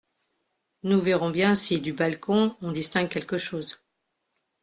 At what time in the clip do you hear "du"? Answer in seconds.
1.79-1.93